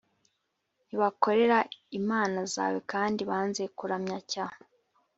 [0.85, 1.57] ntibakorera
[1.99, 4.45] imana zawe kandi banze kuramya cya